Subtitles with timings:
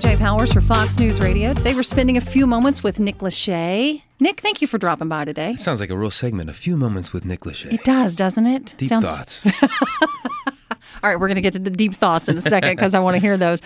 [0.00, 1.54] Jay Powers for Fox News Radio.
[1.54, 4.02] Today we're spending a few moments with Nick Lachey.
[4.20, 5.52] Nick, thank you for dropping by today.
[5.52, 6.50] That sounds like a real segment.
[6.50, 7.72] A few moments with Nick Lachey.
[7.72, 8.74] It does, doesn't it?
[8.76, 9.40] Deep Sounds- thoughts.
[11.04, 12.98] All right, we're going to get to the deep thoughts in a second because I
[12.98, 13.60] want to hear those.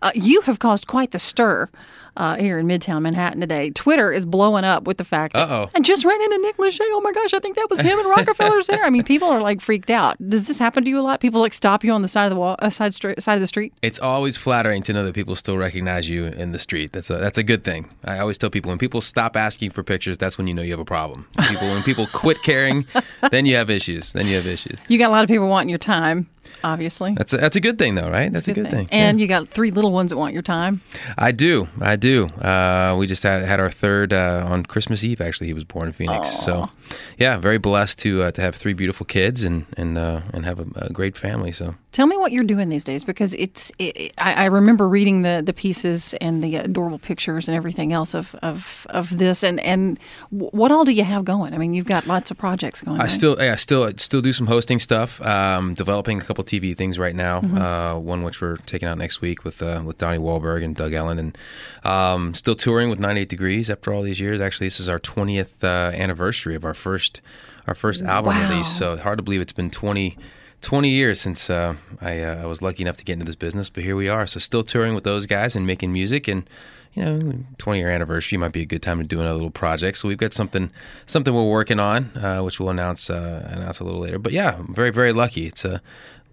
[0.00, 1.68] Uh, you have caused quite the stir
[2.16, 3.70] uh, here in Midtown Manhattan today.
[3.70, 5.70] Twitter is blowing up with the fact that Uh-oh.
[5.74, 6.78] I just ran into Nick Lachey.
[6.82, 8.84] Oh my gosh, I think that was him and Rockefeller's there.
[8.84, 10.16] I mean, people are like freaked out.
[10.28, 11.18] Does this happen to you a lot?
[11.18, 13.40] People like stop you on the side of the wall, uh, side street, side of
[13.40, 13.72] the street.
[13.82, 16.92] it's always flattering to know that people still recognize you in the street.
[16.92, 17.90] That's a that's a good thing.
[18.04, 20.70] I always tell people when people stop asking for pictures, that's when you know you
[20.70, 21.26] have a problem.
[21.48, 22.86] People when people quit caring,
[23.32, 24.12] then you have issues.
[24.12, 24.78] Then you have issues.
[24.86, 26.28] You got a lot of people wanting your time,
[26.62, 27.14] obviously.
[27.14, 28.32] That's a, that's a good thing though, right?
[28.32, 28.88] That's, a good thing.
[28.90, 30.80] And you got three little ones that want your time.
[31.18, 32.26] I do, I do.
[32.26, 35.20] Uh, we just had had our third uh, on Christmas Eve.
[35.20, 36.30] Actually, he was born in Phoenix.
[36.44, 36.70] So,
[37.18, 40.58] yeah, very blessed to uh, to have three beautiful kids and and uh, and have
[40.60, 41.52] a, a great family.
[41.52, 41.74] So.
[41.94, 43.70] Tell me what you're doing these days because it's.
[43.78, 48.14] It, I, I remember reading the, the pieces and the adorable pictures and everything else
[48.14, 49.96] of, of, of this and and
[50.30, 51.54] what all do you have going?
[51.54, 52.98] I mean, you've got lots of projects going.
[52.98, 53.10] I right?
[53.12, 55.22] still, yeah, I still, still do some hosting stuff.
[55.22, 57.38] Um, developing a couple TV things right now.
[57.38, 60.92] Uh, one which we're taking out next week with uh, with Donnie Wahlberg and Doug
[60.94, 61.38] Ellin, and
[61.84, 64.40] um, still touring with 98 Degrees after all these years.
[64.40, 67.20] Actually, this is our 20th uh, anniversary of our first
[67.68, 68.50] our first album Wow.
[68.50, 68.76] release.
[68.76, 70.18] So hard to believe it's been 20.
[70.60, 73.68] 20 years since uh, I, uh, I was lucky enough to get into this business,
[73.70, 74.26] but here we are.
[74.26, 76.48] So still touring with those guys and making music, and
[76.94, 79.98] you know, 20 year anniversary might be a good time to do another little project.
[79.98, 80.70] So we've got something
[81.06, 84.18] something we're working on, uh, which we'll announce uh, announce a little later.
[84.18, 85.46] But yeah, I'm very very lucky.
[85.46, 85.82] It's a,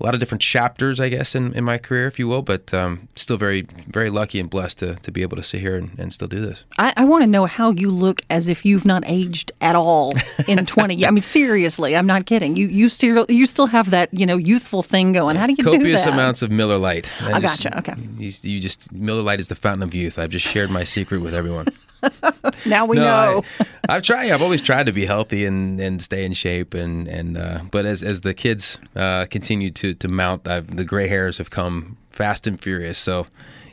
[0.02, 2.42] a lot of different chapters, I guess, in, in my career, if you will.
[2.42, 5.78] But um, still very very lucky and blessed to, to be able to sit here
[5.78, 6.66] and, and still do this.
[6.78, 10.14] I, I want to know how you look as if you've not aged at all
[10.48, 10.96] in 20.
[10.96, 11.08] years.
[11.08, 12.56] I mean, seriously, I'm not kidding.
[12.56, 15.36] You you still you still have that you know youthful thing going.
[15.36, 16.14] How do you do Copious that?
[16.14, 17.12] amounts of Miller Lite.
[17.22, 17.94] I gotcha, okay.
[18.18, 20.18] You, you just Miller Lite is the fountain of youth.
[20.18, 21.68] I've just shared my secret with everyone.
[22.66, 23.44] Now we know.
[23.90, 24.32] I, have tried.
[24.32, 27.86] I've always tried to be healthy and, and stay in shape, and and uh, but
[27.86, 31.98] as as the kids uh, continue to to mount, I've, the gray hairs have come
[32.10, 33.00] fast and furious.
[33.00, 33.26] So,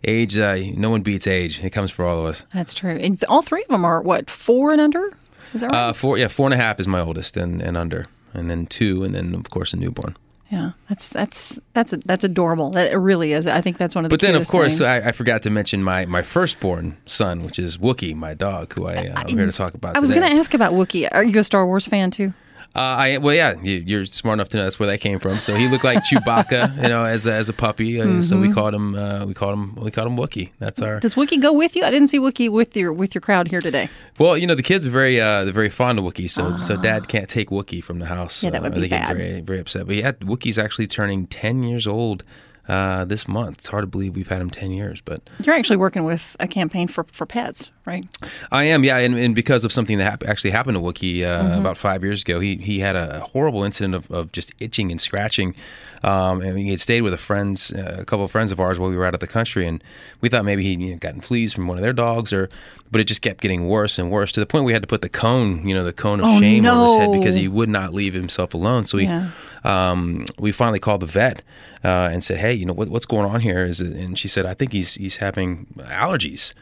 [0.05, 1.63] age, uh, no one beats age.
[1.63, 2.45] It comes for all of us.
[2.55, 2.97] That's true.
[2.97, 5.13] And all three of them are what four and under.
[5.55, 5.89] Is that right?
[5.89, 8.67] Uh, four, yeah, four and a half is my oldest, and and under, and then
[8.67, 10.17] two, and then of course a newborn.
[10.51, 12.71] Yeah, that's that's that's that's adorable.
[12.71, 13.47] That it really is.
[13.47, 14.15] I think that's one of the.
[14.15, 14.81] But then, of course.
[14.81, 18.87] I, I forgot to mention my, my firstborn son, which is Wookie, my dog, who
[18.87, 19.97] I, uh, I'm here to talk about.
[19.97, 21.07] I was going to ask about Wookie.
[21.13, 22.33] Are you a Star Wars fan too?
[22.77, 25.41] Uh, I well, yeah, you, you're smart enough to know that's where that came from.
[25.41, 28.01] So he looked like Chewbacca, you know, as a, as a puppy.
[28.01, 28.41] Uh, So Mm-hmm.
[28.43, 30.51] we called him uh, we called him we called him Wookie.
[30.61, 31.83] That's our Does Wookie go with you?
[31.85, 33.89] I didn't see Wookie with your with your crowd here today.
[34.19, 36.31] well, you know, the kids are very uh, they're very fond of Wookie.
[36.31, 38.45] So so Dad can't take Wookie from the house.
[38.45, 38.47] Ah.
[38.47, 39.17] Yeah, that uh, would be they get bad.
[39.17, 39.87] very very upset.
[39.87, 42.23] But yeah, Wookie's actually turning ten years old
[42.69, 43.59] uh, this month.
[43.59, 46.47] It's hard to believe we've had him ten years, but You're actually working with a
[46.47, 48.07] campaign for for pets, right?
[48.53, 51.39] I am, yeah, and, and because of something that hap- actually happened to Wookie uh,
[51.43, 51.59] Mm-hmm.
[51.61, 55.01] about five years ago, he he had a horrible incident of, of just itching and
[55.01, 55.55] scratching,
[56.03, 58.79] um, and he had stayed with a friends, uh, a couple of friends of ours
[58.79, 59.83] while we were out of the country, and
[60.21, 62.49] we thought maybe he'd you know, gotten fleas from one of their dogs, or
[62.91, 65.03] but it just kept getting worse and worse to the point we had to put
[65.03, 67.69] the cone, you know, the cone of Oh, shame over his head because he would
[67.69, 68.87] not leave himself alone.
[68.87, 69.31] So we Yeah.
[69.69, 71.43] Um, we finally called the vet
[71.85, 74.27] uh, and said, "Hey, you know what, what's going on here?" Is it, and she
[74.27, 76.53] said, "I think he's he's having allergies."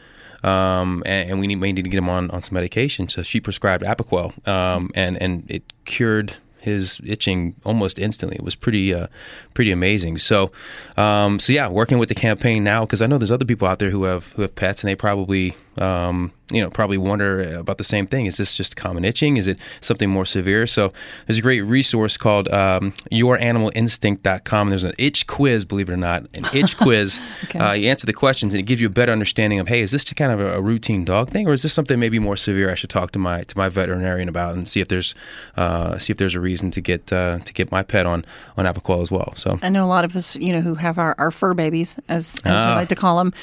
[0.43, 3.09] Um, and, and we need, need to get him on, on some medication.
[3.09, 8.35] So she prescribed Apoquel, um, and and it cured his itching almost instantly.
[8.35, 9.07] It was pretty uh,
[9.53, 10.17] pretty amazing.
[10.17, 10.51] So
[10.97, 13.79] um, so yeah, working with the campaign now because I know there's other people out
[13.79, 17.77] there who have who have pets and they probably um, you know probably wonder about
[17.77, 18.25] the same thing.
[18.25, 19.37] Is this just common itching?
[19.37, 20.65] Is it something more severe?
[20.67, 20.93] So
[21.25, 24.69] there's a great resource called um, YourAnimalInstinct.com.
[24.69, 27.19] There's an itch quiz, believe it or not, an itch quiz.
[27.45, 27.59] Okay.
[27.59, 29.91] uh, you answer the questions and it gives you a better understanding of hey, is
[29.91, 32.37] this just kind of a, a routine dog thing, or is this something maybe more
[32.37, 32.69] severe?
[32.71, 35.13] I should talk to my to my veterinarian about and see if there's
[35.55, 38.25] uh, see if there's a reason to get uh, to get my pet on
[38.57, 39.33] on Apoquel as well.
[39.35, 41.97] So I know a lot of us, you know, who have our, our fur babies,
[42.07, 42.75] as, as we Ah.
[42.75, 43.33] like to call them.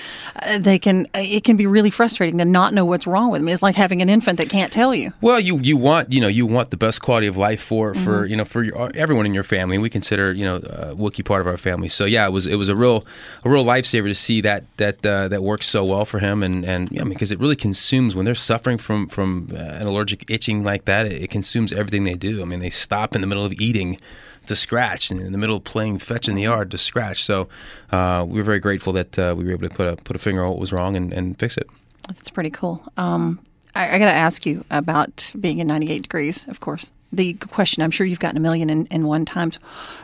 [0.43, 3.49] Uh, they can it can be really frustrating to not know what's wrong with them.
[3.49, 5.13] It's like having an infant that can't tell you.
[5.21, 8.05] Well, you you want you know you want the best quality of life for Mm-hmm.
[8.05, 9.79] for you know for your, everyone in your family.
[9.79, 11.89] We consider you know uh, Wookie part of our family.
[11.89, 13.05] So yeah, it was it was a real
[13.45, 16.65] a real lifesaver to see that that uh, that works so well for him and
[16.65, 20.65] and yeah, because it really consumes when they're suffering from from uh, an allergic itching
[20.65, 21.07] like that.
[21.07, 22.43] It, it consumes everything they do.
[22.43, 23.99] I mean, they stop in the middle of eating
[24.47, 27.25] to scratch and in the middle of playing fetch in the yard to scratch.
[27.25, 27.49] So
[27.91, 30.19] uh, we were very grateful that uh, we were able to put a put a
[30.19, 31.69] finger on what was wrong and, and fix it.
[32.09, 32.83] That's pretty cool.
[32.97, 33.41] Um,
[33.75, 36.93] I, I got to ask you about being in 98 degrees, of course.
[37.13, 39.59] the question I'm sure you've gotten a million and, and one times.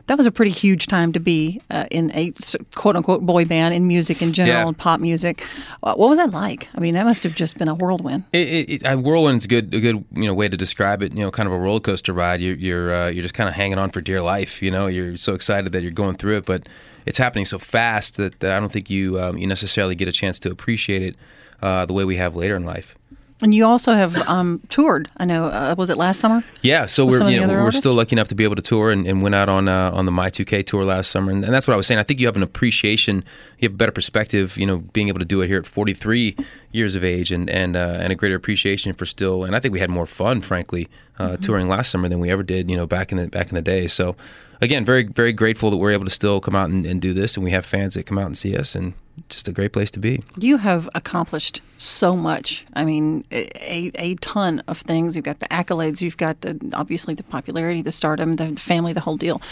[0.06, 2.32] That was a pretty huge time to be uh, in a
[2.74, 4.66] quote unquote boy band in music in general Yeah.
[4.68, 5.44] and pop music.
[5.82, 6.68] Uh, what was that like?
[6.74, 8.24] I mean, that must have just been a whirlwind.
[8.32, 11.12] It, it, it, uh, whirlwind's a good, a good, you know, way to describe it.
[11.12, 12.40] You know, kind of a roller coaster ride.
[12.40, 14.62] You're, you're, uh, you're just kind of hanging on for dear life.
[14.62, 16.68] You know, you're so excited that you're going through it, but
[17.06, 20.12] it's happening so fast that, that I don't think you, um, you necessarily get a
[20.12, 21.16] chance to appreciate it
[21.62, 22.94] uh, the way we have later in life.
[23.42, 25.10] And you also have um, toured.
[25.16, 25.46] I know.
[25.46, 26.44] Uh, was it last summer?
[26.60, 27.78] Yeah, so With we're you know, we're artists?
[27.80, 30.04] still lucky enough to be able to tour and, and went out on uh, on
[30.04, 31.98] the My2K tour last summer, and, and that's what I was saying.
[31.98, 33.24] I think you have an appreciation,
[33.58, 36.36] you have a better perspective, you know, being able to do it here at 43
[36.72, 39.44] years of age, and and uh, and a greater appreciation for still.
[39.44, 40.88] And I think we had more fun, frankly,
[41.18, 41.40] uh, Mm-hmm.
[41.40, 43.62] touring last summer than we ever did, you know, back in the back in the
[43.62, 43.86] day.
[43.86, 44.16] So,
[44.60, 47.36] again, very very grateful that we're able to still come out and, and do this,
[47.36, 48.94] and we have fans that come out and see us, and
[49.28, 50.22] just a great place to be.
[50.36, 52.64] You have accomplished so much.
[52.74, 55.16] I mean, a, a ton of things.
[55.16, 56.00] You've got the accolades.
[56.00, 59.42] You've got the obviously the popularity, the stardom, the family, the whole deal.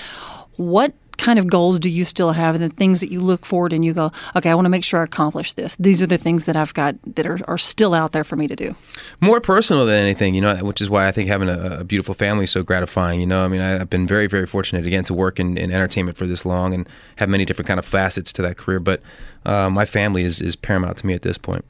[0.57, 3.73] What kind of goals do you still have, and the things that you look forward
[3.73, 5.77] and you go, okay, I want to make sure I accomplish this.
[5.77, 8.47] These are the things that I've got that are, are still out there for me
[8.47, 8.75] to do.
[9.21, 12.15] more personal than anything, you know, which is why I think having a, a beautiful
[12.15, 13.21] family is so gratifying.
[13.21, 15.71] You know, I mean, I, I've been very, very fortunate again to work in, in
[15.71, 18.81] entertainment for this long and have many different kind of facets to that career.
[18.81, 19.03] But
[19.45, 21.65] uh, my family is, is paramount to me at this point.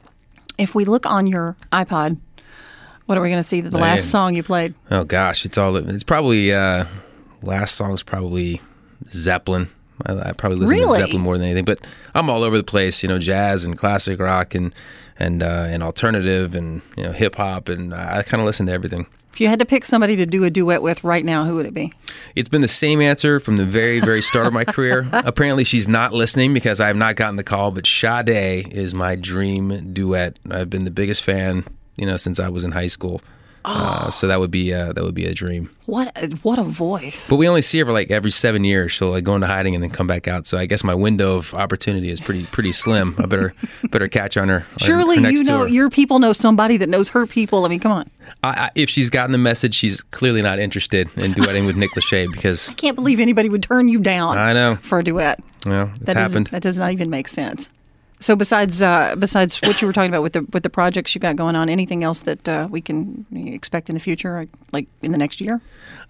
[0.59, 2.19] If we look on your iPod,
[3.06, 3.62] what are we going to see?
[3.62, 4.75] The last song you played.
[4.91, 5.77] Oh gosh, it's all.
[5.77, 6.85] It's probably uh,
[7.43, 8.61] last song's probably
[9.12, 9.69] Zeppelin.
[10.06, 10.99] I, I probably listen Really?
[10.99, 11.81] to Zeppelin more than anything, but
[12.15, 13.03] I'm all over the place.
[13.03, 14.75] You know, jazz and classic rock and
[15.19, 18.73] and uh, and alternative and you know hip hop and I kind of listen to
[18.73, 19.06] everything.
[19.33, 21.67] If you had to pick somebody to do a duet with right now, who would
[21.67, 21.93] it be?
[22.35, 25.06] It's been the same answer from the very, very start of my career.
[25.12, 27.71] Apparently, she's not listening because I have not gotten the call.
[27.71, 30.39] But Sade is my dream duet.
[30.50, 31.65] I've been the biggest fan,
[31.97, 33.21] you know, since I was in high school.
[33.65, 35.71] Uh, so that would be uh, that would be a dream.
[35.87, 37.29] What a, what a voice!
[37.29, 38.93] But we only see her like every seven years.
[38.93, 40.47] She'll like go into hiding and then come back out.
[40.47, 43.15] So I guess my window of opportunity is pretty pretty slim.
[43.19, 43.55] I better
[43.91, 44.57] better catch on her.
[44.57, 45.69] on her Surely you know tour.
[45.69, 47.65] your people know somebody that knows her people.
[47.65, 48.11] I mean, come on.
[48.43, 51.91] I, I, if she's gotten the message, she's clearly not interested in duetting with Nick
[51.93, 54.39] Lachey because I can't believe anybody would turn you down.
[54.39, 54.77] I know.
[54.83, 55.43] for a duet.
[55.67, 56.49] know it's That happened.
[56.49, 57.71] That does not even make sense.
[58.20, 61.20] So besides uh, besides what you were talking about with the with the projects you
[61.20, 65.12] got going on, anything else that uh, we can expect in the future, like in
[65.12, 65.61] the next year?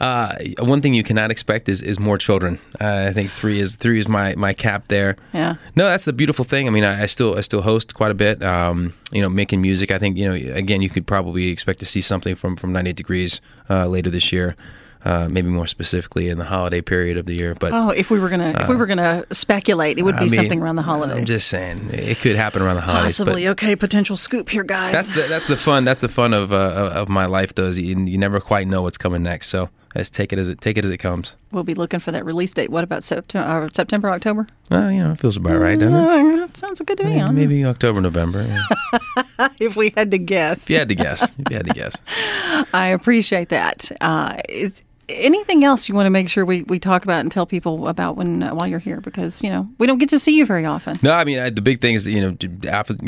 [0.00, 2.58] Uh, one thing you cannot expect is, is more children.
[2.80, 5.16] Uh, I think three is three is my, my cap there.
[5.34, 5.56] Yeah.
[5.74, 6.66] No, that's the beautiful thing.
[6.68, 8.42] I mean, I, I still I still host quite a bit.
[8.42, 9.90] Um, you know, making music.
[9.90, 12.96] I think you know again you could probably expect to see something from from 98
[12.96, 14.56] Degrees uh, later this year.
[15.04, 17.54] Uh, maybe more specifically in the holiday period of the year.
[17.54, 20.24] But Oh, if we were gonna if we were gonna speculate, it would be Uh,
[20.24, 21.16] I mean, something around the holidays.
[21.16, 23.16] I'm just saying it could happen around the holidays.
[23.18, 23.46] Possibly.
[23.48, 24.92] Okay, potential scoop here, guys.
[24.92, 25.84] That's the that's the fun.
[25.84, 27.54] That's the fun of uh, of my life.
[27.54, 29.48] Though is you, you never quite know what's coming next.
[29.48, 31.36] So let's take it as it take it as it comes.
[31.52, 32.70] we'll be looking for that release date.
[32.70, 33.66] What about September?
[33.66, 34.46] Uh, September, October?
[34.70, 36.40] Well, you know, it feels about right, doesn't it?
[36.42, 37.22] Uh, sounds good to me.
[37.30, 38.42] Maybe October, November.
[38.42, 39.48] yeah.
[39.60, 40.64] if we had to guess.
[40.64, 41.94] If you had to guess, if you had to guess.
[42.74, 43.90] I appreciate that.
[44.00, 47.46] Uh, is anything else you want to make sure we, we talk about and tell
[47.46, 49.00] people about when uh, while you're here?
[49.00, 50.96] Because you know we don't get to see you very often.
[51.02, 52.32] No, I mean I, the big thing is you know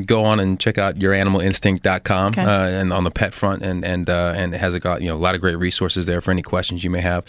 [0.07, 2.43] go on and check out YourAnimalInstinct.com Okay.
[2.43, 5.09] uh, and on the pet front and and uh, and it has a got you
[5.09, 7.25] know a lot of great resources there for any questions you may have.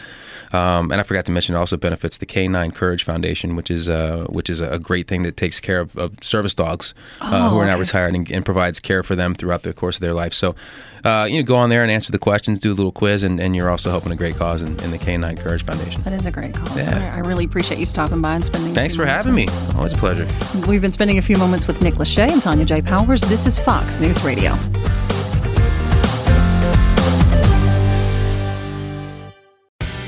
[0.54, 3.88] Um, and I forgot to mention it also benefits the Canine Courage Foundation, which is
[3.90, 7.58] uh, which is a great thing that takes care of, of service dogs uh, who
[7.58, 10.14] Oh, are now retired and, and provides care for them throughout the course of their
[10.14, 10.34] life.
[10.34, 10.56] So.
[11.04, 13.40] Uh, you know, go on there and answer the questions, do a little quiz, and,
[13.40, 16.02] and you're also helping a great cause in, in the Canine Courage Foundation.
[16.04, 16.76] That is a great call.
[16.78, 17.12] Yeah.
[17.14, 18.72] I, I really appreciate you stopping by and spending.
[18.72, 19.48] a Thanks few for having me.
[19.76, 20.28] Always a pleasure.
[20.68, 22.82] We've been spending a few moments with Nick Lachey and Tonya J.
[22.82, 23.22] Powers.
[23.22, 24.58] This is Fox News Radio.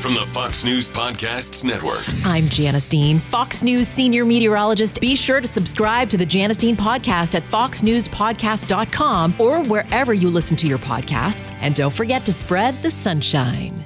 [0.04, 2.04] From the Fox News Podcasts Network.
[2.26, 5.00] I'm Janice Dean, Fox News senior meteorologist.
[5.00, 10.58] Be sure to subscribe to the Janice Dean podcast at foxnewspodcast.com or wherever you listen
[10.58, 11.56] to your podcasts.
[11.62, 13.86] And don't forget to spread the sunshine.